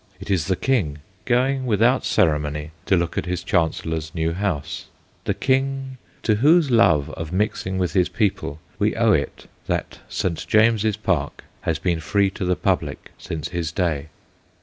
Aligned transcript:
It 0.19 0.31
is 0.31 0.47
the 0.47 0.55
King, 0.55 0.97
going 1.25 1.67
without 1.67 2.03
ceremony 2.05 2.71
to 2.87 2.97
look 2.97 3.19
at 3.19 3.27
his 3.27 3.43
Chancellor's 3.43 4.15
new 4.15 4.33
house; 4.33 4.87
the 5.25 5.35
King 5.35 5.99
to 6.23 6.37
whose 6.37 6.71
love 6.71 7.11
of 7.11 7.31
mixing 7.31 7.77
with 7.77 7.93
his 7.93 8.09
people 8.09 8.59
we 8.79 8.95
owe 8.95 9.11
it 9.13 9.45
that 9.67 9.99
St. 10.09 10.43
James's 10.47 10.97
Park 10.97 11.43
has 11.69 11.77
been 11.77 11.99
free 11.99 12.31
to 12.31 12.45
the 12.45 12.55
public 12.55 13.11
since 13.19 13.49
his 13.49 13.71
day. 13.71 14.07